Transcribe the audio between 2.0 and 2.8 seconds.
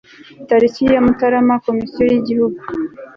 y igihugu